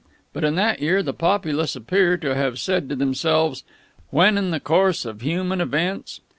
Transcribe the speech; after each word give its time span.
But 0.33 0.43
in 0.43 0.55
that 0.55 0.81
year 0.81 1.03
the 1.03 1.13
populace 1.13 1.75
appear 1.75 2.17
to 2.17 2.33
have 2.33 2.57
said 2.57 2.89
to 2.89 2.95
themselves, 2.95 3.63
'When 4.09 4.35
in 4.35 4.49
the 4.49 4.59
course 4.59 5.05
of 5.05 5.21
human 5.21 5.61
events....' 5.61 6.21